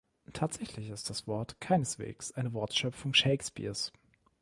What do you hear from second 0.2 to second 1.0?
Tatsächlich